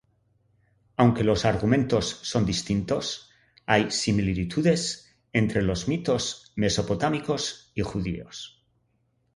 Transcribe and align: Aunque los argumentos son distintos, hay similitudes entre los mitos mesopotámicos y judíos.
Aunque 0.97 1.23
los 1.23 1.45
argumentos 1.45 2.07
son 2.23 2.43
distintos, 2.43 3.29
hay 3.67 3.91
similitudes 3.91 5.13
entre 5.31 5.61
los 5.61 5.87
mitos 5.87 6.53
mesopotámicos 6.55 7.71
y 7.75 7.83
judíos. 7.83 8.65